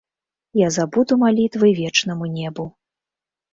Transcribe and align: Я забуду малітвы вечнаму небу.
Я 0.59 0.69
забуду 0.77 1.19
малітвы 1.25 1.73
вечнаму 1.83 2.33
небу. 2.41 2.69